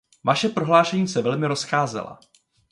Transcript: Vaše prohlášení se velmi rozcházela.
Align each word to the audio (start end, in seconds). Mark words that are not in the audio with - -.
Vaše 0.23 0.49
prohlášení 0.49 1.07
se 1.07 1.21
velmi 1.21 1.47
rozcházela. 1.47 2.19